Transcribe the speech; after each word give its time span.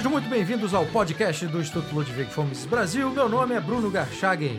Sejam 0.00 0.12
muito 0.12 0.30
bem-vindos 0.30 0.72
ao 0.72 0.86
podcast 0.86 1.46
do 1.46 1.60
Instituto 1.60 1.94
Ludwig 1.94 2.30
Fomes 2.30 2.64
Brasil. 2.64 3.10
Meu 3.10 3.28
nome 3.28 3.54
é 3.54 3.60
Bruno 3.60 3.90
Garchagen. 3.90 4.58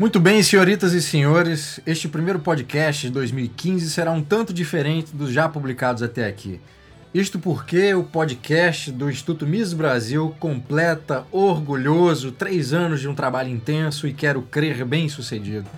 Muito 0.00 0.18
bem, 0.18 0.42
senhoritas 0.42 0.94
e 0.94 1.02
senhores, 1.02 1.78
este 1.86 2.08
primeiro 2.08 2.38
podcast 2.38 3.06
de 3.06 3.12
2015 3.12 3.90
será 3.90 4.10
um 4.10 4.22
tanto 4.22 4.50
diferente 4.50 5.14
dos 5.14 5.30
já 5.30 5.46
publicados 5.46 6.02
até 6.02 6.26
aqui. 6.26 6.58
Isto 7.12 7.38
porque 7.38 7.92
o 7.92 8.02
podcast 8.02 8.90
do 8.90 9.10
Instituto 9.10 9.46
Miss 9.46 9.74
Brasil 9.74 10.34
completa 10.40 11.26
orgulhoso 11.30 12.32
três 12.32 12.72
anos 12.72 12.98
de 12.98 13.08
um 13.08 13.14
trabalho 13.14 13.50
intenso 13.50 14.08
e 14.08 14.14
quero 14.14 14.40
crer 14.40 14.86
bem 14.86 15.06
sucedido. 15.06 15.68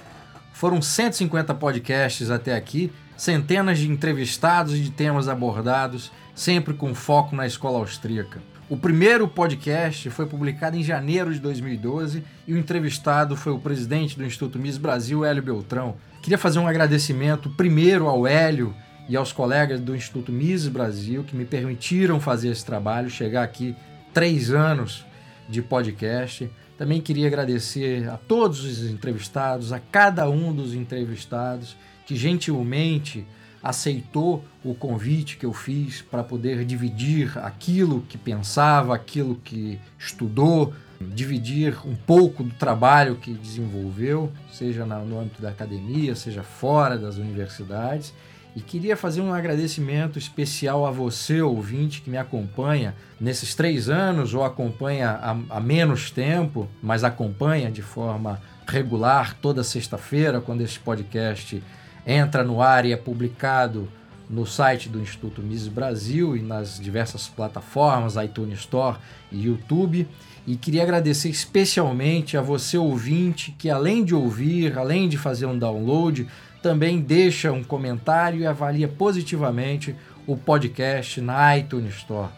Foram 0.53 0.81
150 0.81 1.53
podcasts 1.55 2.31
até 2.31 2.55
aqui, 2.55 2.93
centenas 3.17 3.81
de 3.81 3.91
entrevistados 3.91 4.77
e 4.77 4.83
de 4.83 4.93
temas 4.93 5.27
abordados, 5.27 6.13
sempre 6.33 6.75
com 6.75 6.95
foco 6.95 7.35
na 7.35 7.45
escola 7.45 7.81
austríaca. 7.81 8.52
O 8.73 8.77
primeiro 8.79 9.29
podcast 9.29 10.09
foi 10.09 10.25
publicado 10.25 10.79
em 10.79 10.83
janeiro 10.83 11.31
de 11.31 11.39
2012 11.41 12.25
e 12.49 12.55
o 12.55 12.57
entrevistado 12.57 13.37
foi 13.37 13.53
o 13.53 13.59
presidente 13.59 14.17
do 14.17 14.25
Instituto 14.25 14.59
Miss 14.59 14.79
Brasil, 14.79 15.27
Hélio 15.27 15.43
Beltrão. 15.43 15.97
Queria 16.23 16.39
fazer 16.39 16.59
um 16.59 16.67
agradecimento 16.67 17.51
primeiro 17.51 18.09
ao 18.09 18.27
Hélio 18.27 18.75
e 19.11 19.15
aos 19.15 19.31
colegas 19.31 19.79
do 19.79 19.95
Instituto 19.95 20.33
Miss 20.33 20.69
Brasil 20.69 21.23
que 21.23 21.37
me 21.37 21.45
permitiram 21.45 22.19
fazer 22.19 22.49
esse 22.49 22.65
trabalho, 22.65 23.11
chegar 23.11 23.43
aqui 23.43 23.77
três 24.11 24.51
anos 24.51 25.05
de 25.51 25.61
podcast. 25.61 26.51
Também 26.79 26.99
queria 26.99 27.27
agradecer 27.27 28.09
a 28.09 28.17
todos 28.17 28.65
os 28.65 28.91
entrevistados, 28.91 29.71
a 29.71 29.81
cada 29.81 30.31
um 30.31 30.51
dos 30.51 30.73
entrevistados 30.73 31.77
que 32.07 32.17
gentilmente 32.17 33.27
aceitou 33.63 34.45
o 34.65 34.75
convite 34.75 35.37
que 35.37 35.47
eu 35.47 35.53
fiz 35.53 36.03
para 36.03 36.25
poder 36.25 36.65
dividir 36.65 37.39
aquilo 37.39 38.03
que 38.09 38.19
pensava, 38.19 38.95
aquilo 38.95 39.37
que 39.37 39.79
estudou, 39.99 40.73
dividir 41.01 41.77
um 41.85 41.95
pouco 41.95 42.43
do 42.43 42.55
trabalho 42.55 43.17
que 43.17 43.33
desenvolveu, 43.33 44.33
seja 44.53 44.85
no 44.85 45.19
âmbito 45.19 45.43
da 45.43 45.51
academia, 45.51 46.15
seja 46.15 46.43
fora 46.43 46.97
das 46.97 47.17
universidades. 47.17 48.13
E 48.55 48.61
queria 48.61 48.97
fazer 48.99 49.23
um 49.23 49.33
agradecimento 49.33 50.19
especial 50.19 50.85
a 50.87 50.91
você, 50.91 51.41
ouvinte, 51.41 52.03
que 52.03 52.11
me 52.11 52.19
acompanha 52.19 52.95
nesses 53.19 53.55
três 53.55 53.89
anos 53.89 54.35
ou 54.35 54.45
acompanha 54.45 55.19
há, 55.49 55.61
menos 55.61 56.11
tempo, 56.11 56.69
mas 56.83 57.03
acompanha 57.03 57.71
de 57.71 57.81
forma 57.81 58.41
regular 58.67 59.35
toda 59.41 59.65
sexta-feira, 59.65 60.41
quando 60.41 60.61
esse 60.61 60.79
podcast 60.79 61.63
entra 62.07 62.43
no 62.43 62.61
ar 62.61 62.85
e 62.85 62.93
é 62.93 62.97
publicado 62.97 63.89
no 64.29 64.47
site 64.47 64.89
do 64.89 65.01
Instituto 65.01 65.43
Mises 65.43 65.69
Brasil 65.69 66.37
e 66.37 66.43
nas 66.43 66.81
diversas 66.81 67.29
plataformas, 67.29 68.17
iTunes 68.17 68.61
Store 68.61 68.97
e 69.31 69.45
YouTube. 69.45 70.09
E 70.47 70.57
queria 70.57 70.83
agradecer 70.83 71.29
especialmente 71.29 72.37
a 72.37 72.43
você 72.43 72.79
ouvinte 72.79 73.55
que 73.59 73.69
além 73.69 74.03
de 74.05 74.15
ouvir, 74.15 74.77
além 74.79 75.09
de 75.09 75.19
fazer 75.19 75.47
um 75.47 75.59
download, 75.59 76.27
também 76.63 77.01
deixa 77.01 77.53
um 77.53 77.63
comentário 77.63 78.41
e 78.41 78.47
avalia 78.47 78.89
positivamente 78.89 79.95
o 80.27 80.37
podcast 80.37 81.21
na 81.21 81.59
iTunes 81.59 81.97
Store. 81.97 82.31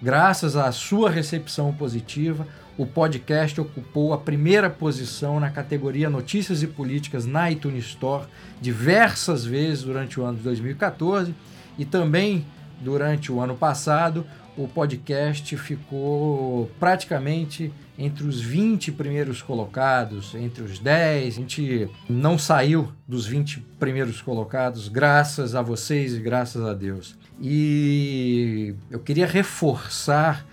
Graças 0.00 0.56
à 0.56 0.72
sua 0.72 1.10
recepção 1.10 1.72
positiva, 1.72 2.46
o 2.76 2.86
podcast 2.86 3.60
ocupou 3.60 4.12
a 4.12 4.18
primeira 4.18 4.70
posição 4.70 5.38
na 5.38 5.50
categoria 5.50 6.08
Notícias 6.08 6.62
e 6.62 6.66
Políticas 6.66 7.26
na 7.26 7.50
iTunes 7.50 7.84
Store 7.84 8.26
diversas 8.60 9.44
vezes 9.44 9.84
durante 9.84 10.18
o 10.18 10.24
ano 10.24 10.38
de 10.38 10.44
2014 10.44 11.34
e 11.78 11.84
também 11.84 12.46
durante 12.80 13.30
o 13.30 13.40
ano 13.40 13.54
passado. 13.54 14.26
O 14.56 14.68
podcast 14.68 15.56
ficou 15.56 16.70
praticamente 16.78 17.72
entre 17.98 18.26
os 18.26 18.40
20 18.40 18.92
primeiros 18.92 19.40
colocados, 19.40 20.34
entre 20.34 20.62
os 20.62 20.78
10. 20.78 21.34
A 21.34 21.36
gente 21.36 21.90
não 22.08 22.36
saiu 22.36 22.92
dos 23.06 23.26
20 23.26 23.60
primeiros 23.78 24.20
colocados, 24.20 24.88
graças 24.88 25.54
a 25.54 25.62
vocês 25.62 26.14
e 26.14 26.20
graças 26.20 26.64
a 26.64 26.74
Deus. 26.74 27.16
E 27.40 28.74
eu 28.90 28.98
queria 28.98 29.26
reforçar 29.26 30.46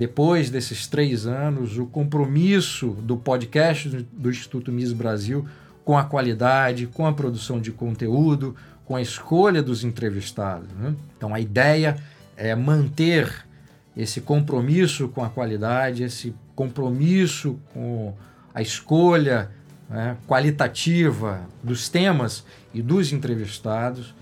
depois 0.00 0.48
desses 0.48 0.86
três 0.86 1.26
anos, 1.26 1.76
o 1.76 1.84
compromisso 1.84 2.96
do 3.02 3.18
podcast 3.18 3.86
do 4.10 4.30
Instituto 4.30 4.72
Miss 4.72 4.94
Brasil 4.94 5.46
com 5.84 5.98
a 5.98 6.04
qualidade, 6.04 6.86
com 6.86 7.06
a 7.06 7.12
produção 7.12 7.60
de 7.60 7.70
conteúdo, 7.70 8.56
com 8.86 8.96
a 8.96 9.02
escolha 9.02 9.62
dos 9.62 9.84
entrevistados. 9.84 10.72
Né? 10.72 10.94
Então, 11.18 11.34
a 11.34 11.38
ideia 11.38 11.98
é 12.34 12.54
manter 12.54 13.44
esse 13.94 14.22
compromisso 14.22 15.06
com 15.08 15.22
a 15.22 15.28
qualidade, 15.28 16.02
esse 16.02 16.34
compromisso 16.56 17.60
com 17.74 18.14
a 18.54 18.62
escolha 18.62 19.50
né, 19.90 20.16
qualitativa 20.26 21.42
dos 21.62 21.90
temas 21.90 22.42
e 22.72 22.80
dos 22.80 23.12
entrevistados, 23.12 24.14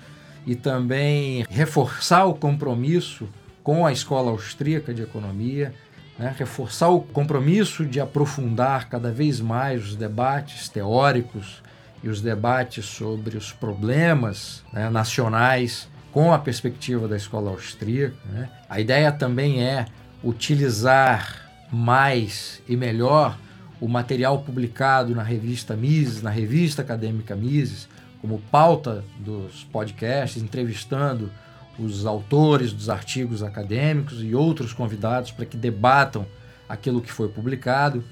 e 0.45 0.57
também 0.57 1.47
reforçar 1.49 2.25
o 2.25 2.35
compromisso 2.35 3.29
com 3.69 3.85
a 3.85 3.93
Escola 3.93 4.31
Austríaca 4.31 4.95
de 4.95 5.03
Economia, 5.03 5.75
né, 6.19 6.35
reforçar 6.39 6.89
o 6.89 7.03
compromisso 7.03 7.85
de 7.85 8.01
aprofundar 8.01 8.89
cada 8.89 9.13
vez 9.13 9.43
mais 9.43 9.89
os 9.89 9.95
debates 9.95 10.71
teóricos 10.71 11.63
e 12.03 12.09
os 12.09 12.23
debates 12.23 12.87
sobre 12.87 13.37
os 13.37 13.53
problemas 13.53 14.65
né, 14.73 14.89
nacionais 14.89 15.87
com 16.11 16.33
a 16.33 16.39
perspectiva 16.39 17.07
da 17.07 17.15
escola 17.15 17.51
austríaca. 17.51 18.17
Né. 18.33 18.49
A 18.71 18.81
ideia 18.81 19.13
também 19.13 19.63
é 19.63 19.85
utilizar 20.25 21.51
mais 21.71 22.63
e 22.67 22.75
melhor 22.75 23.37
o 23.79 23.87
material 23.87 24.39
publicado 24.39 25.15
na 25.15 25.23
revista 25.23 25.77
Mises, 25.77 26.23
na 26.23 26.31
revista 26.31 26.81
acadêmica 26.81 27.37
Mises, 27.37 27.87
como 28.23 28.39
pauta 28.51 29.05
dos 29.19 29.65
podcasts, 29.65 30.43
entrevistando 30.43 31.31
os 31.79 32.05
autores 32.05 32.73
dos 32.73 32.89
artigos 32.89 33.43
acadêmicos 33.43 34.23
e 34.23 34.35
outros 34.35 34.73
convidados 34.73 35.31
para 35.31 35.47
que 35.47 35.57
debatam 35.57 36.27
aquilo 36.69 37.01
que 37.01 37.13
foi 37.13 37.29
publicado 37.29 38.03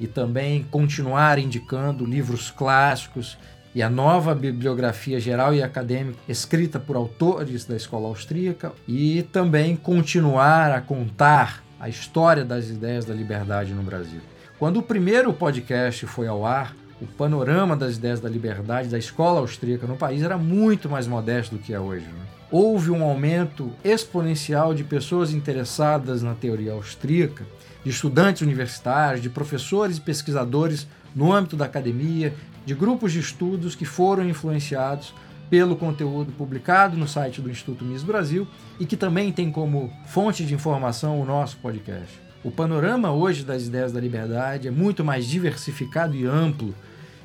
e 0.00 0.06
também 0.06 0.64
continuar 0.70 1.38
indicando 1.38 2.04
livros 2.04 2.50
clássicos 2.50 3.36
e 3.74 3.82
a 3.82 3.90
nova 3.90 4.34
bibliografia 4.34 5.20
geral 5.20 5.54
e 5.54 5.62
acadêmica 5.62 6.18
escrita 6.28 6.80
por 6.80 6.96
autores 6.96 7.64
da 7.64 7.76
escola 7.76 8.08
austríaca 8.08 8.72
e 8.88 9.22
também 9.24 9.76
continuar 9.76 10.72
a 10.72 10.80
contar 10.80 11.62
a 11.78 11.88
história 11.88 12.44
das 12.44 12.68
ideias 12.68 13.04
da 13.04 13.14
liberdade 13.14 13.72
no 13.72 13.82
Brasil. 13.82 14.20
Quando 14.58 14.78
o 14.78 14.82
primeiro 14.82 15.32
podcast 15.32 16.06
foi 16.06 16.26
ao 16.26 16.44
ar, 16.44 16.74
o 17.00 17.06
panorama 17.06 17.76
das 17.76 17.96
ideias 17.96 18.20
da 18.20 18.28
liberdade 18.28 18.88
da 18.88 18.98
escola 18.98 19.40
austríaca 19.40 19.86
no 19.86 19.96
país 19.96 20.22
era 20.22 20.36
muito 20.36 20.88
mais 20.88 21.06
modesto 21.06 21.56
do 21.56 21.62
que 21.62 21.72
é 21.72 21.80
hoje. 21.80 22.06
Né? 22.06 22.30
houve 22.50 22.90
um 22.90 23.04
aumento 23.04 23.70
exponencial 23.84 24.74
de 24.74 24.82
pessoas 24.82 25.32
interessadas 25.32 26.22
na 26.22 26.34
teoria 26.34 26.72
austríaca, 26.72 27.46
de 27.84 27.90
estudantes 27.90 28.42
universitários, 28.42 29.22
de 29.22 29.30
professores 29.30 29.98
e 29.98 30.00
pesquisadores 30.00 30.86
no 31.14 31.32
âmbito 31.32 31.56
da 31.56 31.64
academia, 31.64 32.34
de 32.66 32.74
grupos 32.74 33.12
de 33.12 33.20
estudos 33.20 33.74
que 33.74 33.84
foram 33.84 34.28
influenciados 34.28 35.14
pelo 35.48 35.76
conteúdo 35.76 36.32
publicado 36.32 36.96
no 36.96 37.08
site 37.08 37.40
do 37.40 37.50
Instituto 37.50 37.84
Miss 37.84 38.02
Brasil 38.02 38.46
e 38.78 38.86
que 38.86 38.96
também 38.96 39.32
tem 39.32 39.50
como 39.50 39.92
fonte 40.06 40.44
de 40.44 40.54
informação 40.54 41.20
o 41.20 41.24
nosso 41.24 41.56
podcast. 41.56 42.20
O 42.42 42.50
panorama 42.50 43.10
hoje 43.12 43.44
das 43.44 43.66
ideias 43.66 43.92
da 43.92 44.00
liberdade 44.00 44.68
é 44.68 44.70
muito 44.70 45.04
mais 45.04 45.26
diversificado 45.26 46.16
e 46.16 46.26
amplo 46.26 46.74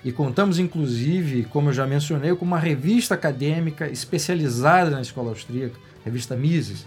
e 0.06 0.12
contamos, 0.12 0.60
inclusive, 0.60 1.46
como 1.46 1.70
eu 1.70 1.74
já 1.74 1.88
mencionei, 1.88 2.36
com 2.36 2.46
uma 2.46 2.60
revista 2.60 3.16
acadêmica 3.16 3.90
especializada 3.90 4.92
na 4.92 5.02
escola 5.02 5.30
austríaca, 5.30 5.80
a 6.00 6.06
revista 6.06 6.36
Mises, 6.36 6.86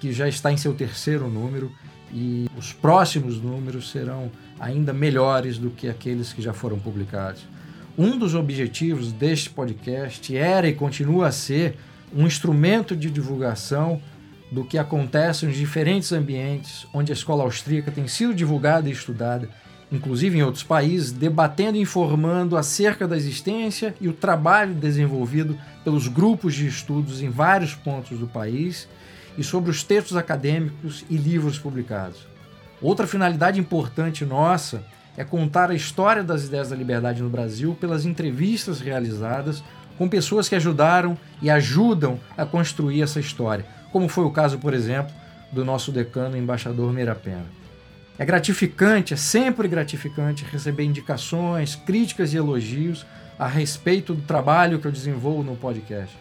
que 0.00 0.12
já 0.12 0.28
está 0.28 0.50
em 0.50 0.56
seu 0.56 0.74
terceiro 0.74 1.28
número 1.28 1.70
e 2.12 2.50
os 2.58 2.72
próximos 2.72 3.40
números 3.40 3.88
serão 3.92 4.32
ainda 4.58 4.92
melhores 4.92 5.58
do 5.58 5.70
que 5.70 5.88
aqueles 5.88 6.32
que 6.32 6.42
já 6.42 6.52
foram 6.52 6.76
publicados. 6.76 7.46
Um 7.96 8.18
dos 8.18 8.34
objetivos 8.34 9.12
deste 9.12 9.48
podcast 9.48 10.36
era 10.36 10.68
e 10.68 10.74
continua 10.74 11.28
a 11.28 11.32
ser 11.32 11.76
um 12.12 12.26
instrumento 12.26 12.96
de 12.96 13.08
divulgação 13.12 14.02
do 14.50 14.64
que 14.64 14.76
acontece 14.76 15.46
nos 15.46 15.56
diferentes 15.56 16.10
ambientes 16.10 16.84
onde 16.92 17.12
a 17.12 17.14
escola 17.14 17.44
austríaca 17.44 17.92
tem 17.92 18.08
sido 18.08 18.34
divulgada 18.34 18.88
e 18.88 18.92
estudada 18.92 19.48
inclusive 19.90 20.38
em 20.38 20.42
outros 20.42 20.64
países, 20.64 21.12
debatendo 21.12 21.78
e 21.78 21.80
informando 21.80 22.56
acerca 22.56 23.06
da 23.06 23.16
existência 23.16 23.94
e 24.00 24.08
o 24.08 24.12
trabalho 24.12 24.74
desenvolvido 24.74 25.56
pelos 25.84 26.08
grupos 26.08 26.54
de 26.54 26.66
estudos 26.66 27.22
em 27.22 27.30
vários 27.30 27.74
pontos 27.74 28.18
do 28.18 28.26
país 28.26 28.88
e 29.38 29.44
sobre 29.44 29.70
os 29.70 29.82
textos 29.82 30.16
acadêmicos 30.16 31.04
e 31.08 31.16
livros 31.16 31.58
publicados. 31.58 32.26
Outra 32.80 33.06
finalidade 33.06 33.60
importante 33.60 34.24
nossa 34.24 34.84
é 35.16 35.24
contar 35.24 35.70
a 35.70 35.74
história 35.74 36.22
das 36.22 36.44
ideias 36.44 36.70
da 36.70 36.76
liberdade 36.76 37.22
no 37.22 37.30
Brasil 37.30 37.76
pelas 37.80 38.04
entrevistas 38.04 38.80
realizadas 38.80 39.62
com 39.96 40.08
pessoas 40.08 40.48
que 40.48 40.54
ajudaram 40.54 41.16
e 41.40 41.48
ajudam 41.48 42.20
a 42.36 42.44
construir 42.44 43.02
essa 43.02 43.18
história, 43.18 43.64
como 43.92 44.08
foi 44.08 44.24
o 44.24 44.30
caso, 44.30 44.58
por 44.58 44.74
exemplo, 44.74 45.14
do 45.50 45.64
nosso 45.64 45.90
decano 45.90 46.36
embaixador 46.36 46.92
Meirapena. 46.92 47.65
É 48.18 48.24
gratificante, 48.24 49.12
é 49.12 49.16
sempre 49.16 49.68
gratificante 49.68 50.44
receber 50.50 50.84
indicações, 50.84 51.74
críticas 51.74 52.32
e 52.32 52.38
elogios 52.38 53.04
a 53.38 53.46
respeito 53.46 54.14
do 54.14 54.22
trabalho 54.22 54.78
que 54.78 54.86
eu 54.86 54.92
desenvolvo 54.92 55.42
no 55.42 55.54
podcast. 55.54 56.16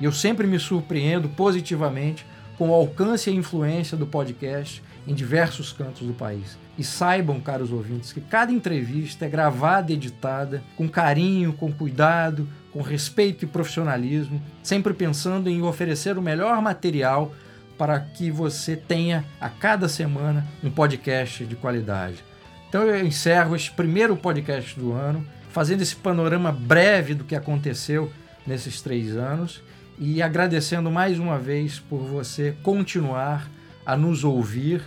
E 0.00 0.04
eu 0.04 0.10
sempre 0.10 0.46
me 0.46 0.58
surpreendo 0.58 1.28
positivamente 1.28 2.26
com 2.58 2.70
o 2.70 2.74
alcance 2.74 3.30
e 3.30 3.32
a 3.32 3.36
influência 3.36 3.96
do 3.96 4.06
podcast 4.08 4.82
em 5.06 5.14
diversos 5.14 5.72
cantos 5.72 6.04
do 6.04 6.12
país. 6.12 6.58
E 6.76 6.82
saibam, 6.82 7.40
caros 7.40 7.70
ouvintes, 7.70 8.12
que 8.12 8.20
cada 8.20 8.50
entrevista 8.50 9.24
é 9.24 9.28
gravada 9.28 9.92
e 9.92 9.94
editada 9.94 10.64
com 10.76 10.88
carinho, 10.88 11.52
com 11.52 11.70
cuidado, 11.70 12.48
com 12.72 12.82
respeito 12.82 13.44
e 13.44 13.48
profissionalismo, 13.48 14.42
sempre 14.64 14.92
pensando 14.92 15.48
em 15.48 15.62
oferecer 15.62 16.18
o 16.18 16.22
melhor 16.22 16.60
material 16.60 17.32
para 17.76 17.98
que 18.00 18.30
você 18.30 18.76
tenha 18.76 19.24
a 19.40 19.48
cada 19.48 19.88
semana 19.88 20.46
um 20.62 20.70
podcast 20.70 21.44
de 21.44 21.56
qualidade. 21.56 22.24
Então 22.68 22.82
eu 22.82 23.04
encerro 23.04 23.54
este 23.54 23.70
primeiro 23.72 24.16
podcast 24.16 24.78
do 24.78 24.92
ano, 24.92 25.26
fazendo 25.50 25.82
esse 25.82 25.96
panorama 25.96 26.52
breve 26.52 27.14
do 27.14 27.24
que 27.24 27.34
aconteceu 27.34 28.12
nesses 28.46 28.80
três 28.80 29.16
anos 29.16 29.62
e 29.98 30.22
agradecendo 30.22 30.90
mais 30.90 31.18
uma 31.18 31.38
vez 31.38 31.78
por 31.78 32.00
você 32.00 32.54
continuar 32.62 33.48
a 33.84 33.96
nos 33.96 34.24
ouvir 34.24 34.82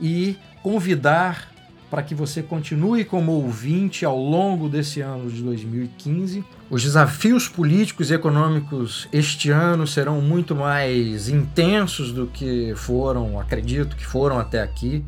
e 0.00 0.36
convidar 0.62 1.52
para 1.90 2.02
que 2.02 2.14
você 2.14 2.42
continue 2.42 3.04
como 3.04 3.32
ouvinte 3.32 4.04
ao 4.04 4.18
longo 4.18 4.68
desse 4.68 5.00
ano 5.00 5.30
de 5.30 5.42
2015. 5.42 6.44
Os 6.70 6.82
desafios 6.82 7.48
políticos 7.48 8.10
e 8.10 8.14
econômicos 8.14 9.08
este 9.12 9.50
ano 9.50 9.86
serão 9.86 10.20
muito 10.20 10.54
mais 10.54 11.28
intensos 11.28 12.12
do 12.12 12.26
que 12.26 12.74
foram, 12.76 13.40
acredito 13.40 13.96
que 13.96 14.04
foram 14.04 14.38
até 14.38 14.62
aqui, 14.62 15.04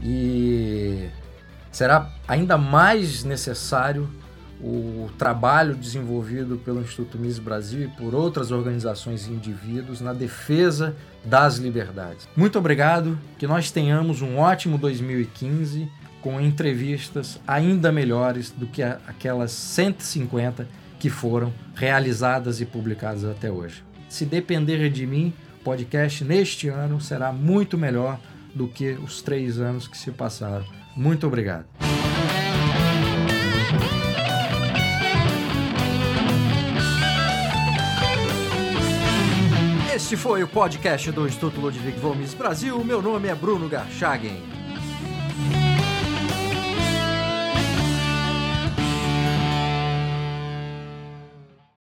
e 0.00 1.08
será 1.72 2.10
ainda 2.28 2.56
mais 2.56 3.24
necessário 3.24 4.08
o 4.62 5.08
trabalho 5.16 5.74
desenvolvido 5.74 6.58
pelo 6.58 6.82
Instituto 6.82 7.18
Mises 7.18 7.38
Brasil 7.38 7.84
e 7.84 7.88
por 7.88 8.14
outras 8.14 8.50
organizações 8.50 9.26
e 9.26 9.30
indivíduos 9.30 10.02
na 10.02 10.12
defesa 10.12 10.94
das 11.24 11.56
liberdades. 11.56 12.28
Muito 12.36 12.58
obrigado, 12.58 13.18
que 13.38 13.46
nós 13.46 13.70
tenhamos 13.70 14.20
um 14.20 14.36
ótimo 14.36 14.76
2015 14.76 15.90
com 16.20 16.40
entrevistas 16.40 17.40
ainda 17.46 17.90
melhores 17.90 18.50
do 18.50 18.66
que 18.66 18.82
aquelas 18.82 19.52
150 19.52 20.66
que 20.98 21.08
foram 21.08 21.52
realizadas 21.74 22.60
e 22.60 22.66
publicadas 22.66 23.24
até 23.24 23.50
hoje. 23.50 23.82
Se 24.08 24.26
depender 24.26 24.90
de 24.90 25.06
mim, 25.06 25.32
o 25.60 25.64
podcast 25.64 26.24
neste 26.24 26.68
ano 26.68 27.00
será 27.00 27.32
muito 27.32 27.78
melhor 27.78 28.20
do 28.54 28.68
que 28.68 28.90
os 28.92 29.22
três 29.22 29.58
anos 29.58 29.88
que 29.88 29.96
se 29.96 30.10
passaram. 30.10 30.64
Muito 30.96 31.26
obrigado. 31.26 31.64
Este 39.94 40.16
foi 40.16 40.42
o 40.42 40.48
podcast 40.48 41.12
do 41.12 41.26
Instituto 41.26 41.60
Ludwig 41.60 42.00
Gomes 42.00 42.34
Brasil. 42.34 42.82
Meu 42.84 43.00
nome 43.00 43.28
é 43.28 43.34
Bruno 43.34 43.68
Garchagen. 43.68 44.59